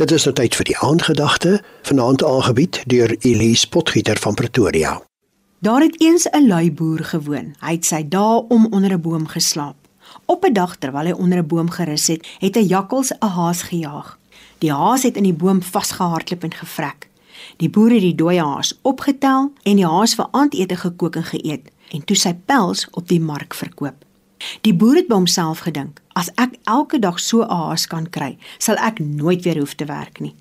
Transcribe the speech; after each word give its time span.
Dit 0.00 0.14
is 0.16 0.24
nou 0.24 0.32
tyd 0.32 0.54
vir 0.56 0.64
die 0.64 0.76
aandgedagte, 0.80 1.50
vanaand 1.84 2.22
aangebied 2.24 2.78
deur 2.88 3.12
Elise 3.20 3.68
Potgieter 3.68 4.16
van 4.16 4.34
Pretoria. 4.34 4.94
Daar 5.60 5.80
het 5.80 6.00
eens 6.00 6.24
'n 6.30 6.46
lui 6.46 6.72
boer 6.72 7.04
gewoon. 7.04 7.52
Hy 7.60 7.72
het 7.72 7.84
sy 7.84 8.08
dae 8.08 8.44
om 8.48 8.66
onder 8.70 8.92
'n 8.92 9.00
boom 9.00 9.26
geslaap. 9.26 9.76
Op 10.24 10.44
'n 10.44 10.52
dag 10.52 10.76
terwyl 10.76 11.04
hy 11.04 11.12
onder 11.12 11.38
'n 11.38 11.46
boom 11.46 11.70
gerus 11.70 12.06
het, 12.06 12.26
het 12.38 12.56
'n 12.56 12.66
jakkals 12.66 13.12
'n 13.12 13.26
haas 13.26 13.62
gejaag. 13.62 14.18
Die 14.58 14.72
haas 14.72 15.02
het 15.02 15.16
in 15.16 15.22
die 15.22 15.34
boom 15.34 15.62
vasgehardloop 15.62 16.42
en 16.42 16.54
gevrek. 16.54 17.08
Die 17.56 17.70
boer 17.70 17.90
het 17.90 18.00
die 18.00 18.14
dooie 18.14 18.42
haas 18.42 18.78
opgetel 18.82 19.52
en 19.62 19.76
die 19.76 19.86
haas 19.86 20.14
vir 20.14 20.28
aandete 20.30 20.76
gekook 20.76 21.16
en 21.16 21.24
geëet 21.24 21.70
en 21.90 22.04
toe 22.04 22.16
sy 22.16 22.34
pels 22.44 22.88
op 22.90 23.08
die 23.08 23.20
mark 23.20 23.54
verkoop. 23.54 24.04
Die 24.60 24.74
boer 24.74 24.94
het 24.94 25.08
by 25.08 25.14
homself 25.14 25.58
gedink: 25.58 26.00
"As 26.12 26.30
ek 26.34 26.58
elke 26.64 26.98
dag 26.98 27.18
so 27.20 27.42
'n 27.42 27.50
haas 27.50 27.86
kan 27.86 28.10
kry, 28.10 28.38
sal 28.58 28.76
ek 28.76 28.98
nooit 28.98 29.44
weer 29.44 29.58
hoef 29.58 29.74
te 29.74 29.84
werk 29.84 30.20
nie." 30.20 30.34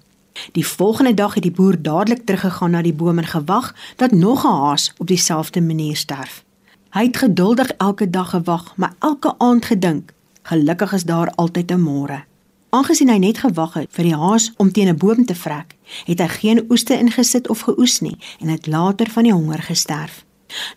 Die 0.52 0.68
volgende 0.68 1.14
dag 1.14 1.34
het 1.34 1.44
die 1.44 1.52
boer 1.52 1.82
dadelik 1.82 2.26
teruggegaan 2.26 2.72
na 2.72 2.82
die 2.82 2.94
boom 2.94 3.18
en 3.18 3.28
gewag 3.28 3.76
dat 3.96 4.12
nog 4.12 4.46
'n 4.46 4.48
haas 4.48 4.94
op 4.98 5.08
dieselfde 5.08 5.62
manier 5.62 5.96
sterf. 5.96 6.44
Hy 6.90 7.04
het 7.06 7.18
geduldig 7.18 7.70
elke 7.78 8.10
dag 8.10 8.30
gewag, 8.30 8.74
maar 8.76 8.94
elke 9.00 9.34
aand 9.38 9.66
gedink: 9.66 10.14
"Gelukkig 10.42 10.94
is 10.94 11.04
daar 11.04 11.32
altyd 11.36 11.72
'n 11.72 11.82
môre." 11.82 12.24
Aangesien 12.70 13.10
hy 13.10 13.18
net 13.18 13.38
gewag 13.38 13.74
het 13.74 13.88
vir 13.90 14.04
die 14.04 14.16
haas 14.16 14.52
om 14.58 14.72
teen 14.72 14.88
'n 14.88 14.98
boom 14.98 15.26
te 15.26 15.36
vrek, 15.36 15.76
het 16.06 16.20
hy 16.20 16.28
geen 16.28 16.66
oeste 16.70 16.98
ingesit 17.00 17.50
of 17.50 17.60
geoes 17.60 18.00
nie 18.00 18.18
en 18.40 18.48
het 18.48 18.68
later 18.68 19.10
van 19.10 19.24
die 19.24 19.34
honger 19.34 19.62
gesterf. 19.62 20.26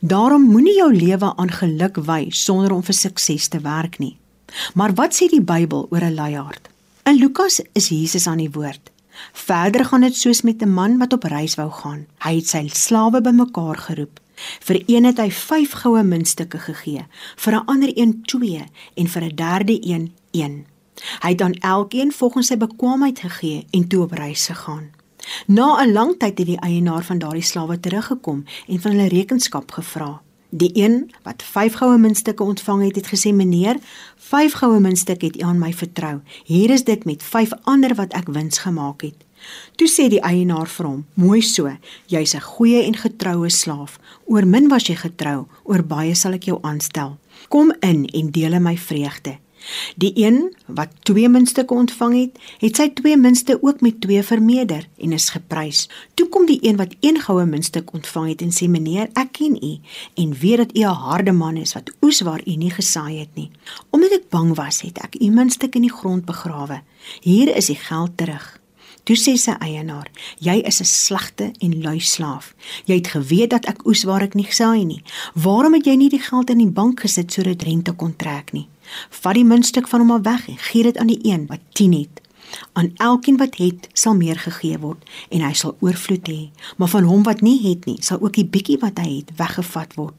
Daarom 0.01 0.43
moenie 0.43 0.77
jou 0.77 0.95
lewe 0.95 1.37
aan 1.37 1.51
geluk 1.51 1.97
wy 1.97 2.31
sonder 2.31 2.73
om 2.73 2.83
vir 2.83 2.95
sukses 2.95 3.49
te 3.49 3.61
werk 3.61 3.99
nie. 3.99 4.17
Maar 4.75 4.95
wat 4.95 5.17
sê 5.17 5.29
die 5.29 5.43
Bybel 5.43 5.87
oor 5.91 6.05
'n 6.05 6.15
luiaard? 6.15 6.69
In 7.05 7.19
Lukas 7.19 7.61
is 7.73 7.89
Jesus 7.89 8.27
aan 8.27 8.39
die 8.39 8.51
woord. 8.51 8.91
Verder 9.33 9.85
gaan 9.85 10.01
dit 10.01 10.17
soos 10.17 10.43
met 10.43 10.63
'n 10.63 10.75
man 10.75 10.99
wat 10.99 11.13
op 11.13 11.23
reis 11.25 11.55
wou 11.55 11.71
gaan. 11.71 12.07
Hy 12.19 12.35
het 12.37 12.49
sy 12.49 12.69
slawe 12.69 13.21
bymekaar 13.21 13.77
geroep. 13.77 14.21
Vir 14.61 14.83
een 14.87 15.05
het 15.05 15.19
hy 15.19 15.31
5 15.31 15.73
goue 15.73 16.03
muntstukke 16.03 16.59
gegee, 16.59 17.07
vir 17.37 17.53
'n 17.53 17.65
ander 17.67 17.91
een 17.95 18.23
2 18.23 18.65
en 18.95 19.07
vir 19.09 19.23
'n 19.23 19.35
derde 19.35 19.79
een 19.87 20.13
1. 20.31 20.67
Hy 21.21 21.29
het 21.29 21.43
aan 21.43 21.55
elkeen 21.55 22.13
volgens 22.13 22.47
sy 22.47 22.57
bekwaamheid 22.57 23.19
gegee 23.19 23.67
en 23.71 23.89
toe 23.89 24.03
op 24.03 24.13
reis 24.13 24.47
gegaan. 24.47 24.91
Na 25.47 25.83
'n 25.83 25.93
lang 25.93 26.19
tyd 26.19 26.39
het 26.39 26.47
die 26.47 26.61
eienaar 26.61 27.05
van 27.05 27.19
daardie 27.19 27.43
slawe 27.43 27.81
teruggekom 27.81 28.45
en 28.69 28.81
van 28.81 28.91
hulle 28.91 29.09
rekenskap 29.09 29.71
gevra. 29.71 30.21
Die 30.55 30.71
een 30.75 31.11
wat 31.23 31.43
5 31.43 31.73
goue 31.73 31.99
muntstukke 31.99 32.43
ontvang 32.43 32.83
het, 32.83 32.97
het 32.97 33.07
gesê: 33.07 33.33
"Meneer, 33.33 33.77
5 34.17 34.53
goue 34.53 34.81
muntstukke 34.81 35.27
het 35.27 35.37
u 35.37 35.41
aan 35.41 35.59
my 35.59 35.73
vertrou. 35.73 36.21
Hier 36.45 36.71
is 36.71 36.85
dit 36.85 37.05
met 37.05 37.23
5 37.23 37.51
ander 37.63 37.95
wat 37.95 38.13
ek 38.13 38.29
wins 38.29 38.59
gemaak 38.59 39.03
het." 39.03 39.25
Toe 39.77 39.89
sê 39.89 40.09
die 40.09 40.21
eienaar 40.21 40.69
vir 40.69 40.87
hom: 40.87 41.07
"Mooi 41.15 41.43
so. 41.43 41.77
Jy's 42.07 42.35
'n 42.35 42.41
goeie 42.41 42.83
en 42.83 42.97
getroue 42.97 43.51
slaaf. 43.51 43.99
Oor 44.25 44.47
min 44.47 44.69
was 44.69 44.87
jy 44.87 44.95
getrou, 44.95 45.47
oor 45.65 45.83
baie 45.83 46.15
sal 46.15 46.33
ek 46.33 46.45
jou 46.45 46.59
aanstel. 46.63 47.19
Kom 47.49 47.73
in 47.81 48.07
en 48.07 48.31
deel 48.31 48.61
my 48.61 48.77
vreugde." 48.77 49.39
Die 49.97 50.13
een 50.15 50.55
wat 50.67 50.89
twee 51.03 51.29
muntstukke 51.29 51.75
ontvang 51.75 52.15
het, 52.21 52.39
het 52.59 52.77
sy 52.77 52.89
twee 52.89 53.17
munste 53.17 53.59
ook 53.63 53.81
met 53.81 54.01
twee 54.01 54.23
vermeerder 54.23 54.87
en 54.99 55.13
is 55.13 55.31
geprys. 55.35 55.89
Toe 56.15 56.29
kom 56.29 56.47
die 56.47 56.59
een 56.63 56.77
wat 56.77 56.95
een 57.01 57.21
goue 57.21 57.47
muntstuk 57.47 57.93
ontvang 57.93 58.29
het 58.29 58.43
en 58.43 58.53
sê: 58.53 58.69
"Meneer, 58.69 59.11
ek 59.13 59.33
ken 59.33 59.57
u 59.63 59.73
en 60.15 60.35
weet 60.39 60.57
dat 60.57 60.77
u 60.77 60.81
'n 60.81 61.03
harde 61.07 61.33
man 61.33 61.57
is 61.57 61.75
wat 61.75 61.93
oes 62.01 62.21
waar 62.21 62.41
u 62.47 62.57
nie 62.57 62.71
gesaai 62.71 63.19
het 63.19 63.35
nie. 63.35 63.51
Omdat 63.91 64.13
ek 64.13 64.29
bang 64.29 64.55
was, 64.57 64.81
het 64.81 64.99
ek 64.99 65.17
u 65.21 65.31
muntstuk 65.31 65.75
in 65.75 65.83
die 65.83 65.97
grond 65.99 66.25
begrawe. 66.25 66.83
Hier 67.21 67.57
is 67.57 67.67
die 67.67 67.77
geld 67.77 68.17
terug." 68.17 68.61
Toe 69.03 69.17
sê 69.19 69.35
sy 69.37 69.55
eienaar: 69.59 70.11
"Jy 70.39 70.63
is 70.63 70.81
'n 70.81 70.85
slegte 70.85 71.53
en 71.59 71.83
lui 71.83 72.01
slaaf. 72.01 72.55
Jy 72.85 72.95
het 72.95 73.07
geweet 73.07 73.51
dat 73.51 73.65
ek 73.67 73.87
oes 73.87 74.03
waar 74.03 74.23
ek 74.23 74.35
nie 74.35 74.45
gesaai 74.45 74.85
nie. 74.85 75.03
Waarom 75.35 75.75
het 75.75 75.85
jy 75.85 75.95
nie 75.95 76.09
die 76.09 76.23
geld 76.23 76.51
in 76.51 76.59
die 76.59 76.71
bank 76.71 77.01
gesit 77.01 77.33
sodat 77.33 77.63
rente 77.63 77.93
kon 77.93 78.17
trek 78.17 78.53
nie? 78.53 78.69
Vat 79.23 79.35
die 79.35 79.45
muntstuk 79.45 79.89
van 79.89 80.01
hom 80.01 80.11
af 80.11 80.25
weg 80.27 80.49
en 80.49 80.59
gee 80.59 80.83
dit 80.83 80.99
aan 80.99 81.07
die 81.07 81.21
een 81.23 81.47
wat 81.47 81.61
10 81.73 81.93
het. 81.93 82.21
Aan 82.73 82.91
elkeen 82.97 83.37
wat 83.37 83.57
het, 83.57 83.89
sal 83.93 84.15
meer 84.15 84.39
gegee 84.39 84.79
word 84.79 85.09
en 85.31 85.41
hy 85.41 85.53
sal 85.57 85.77
oorvloed 85.81 86.29
hê, 86.29 86.41
maar 86.77 86.91
van 86.93 87.09
hom 87.09 87.23
wat 87.29 87.41
nie 87.41 87.59
het 87.63 87.87
nie, 87.89 87.97
sal 88.05 88.21
ook 88.21 88.37
die 88.37 88.49
bietjie 88.49 88.79
wat 88.83 89.01
hy 89.01 89.23
het 89.23 89.33
weggevat 89.37 89.95
word." 89.95 90.15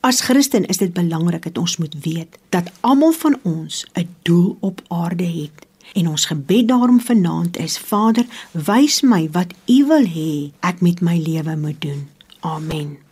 As 0.00 0.20
Christen 0.20 0.66
is 0.66 0.78
dit 0.82 0.92
belangrik 0.92 1.42
dat 1.42 1.58
ons 1.58 1.76
moet 1.76 1.94
weet 2.04 2.38
dat 2.50 2.70
almal 2.80 3.12
van 3.12 3.38
ons 3.42 3.86
'n 3.94 4.08
doel 4.22 4.56
op 4.60 4.82
aarde 4.88 5.26
het. 5.26 5.66
En 5.92 6.08
ons 6.08 6.24
gebed 6.24 6.68
daarom 6.68 7.00
vanaand 7.00 7.56
is: 7.56 7.78
Vader, 7.78 8.26
wys 8.52 9.00
my 9.00 9.28
wat 9.30 9.54
U 9.66 9.84
wil 9.86 10.06
hê 10.06 10.52
ek 10.60 10.80
met 10.80 11.00
my 11.00 11.18
lewe 11.18 11.56
moet 11.56 11.80
doen. 11.80 12.08
Amen. 12.40 13.11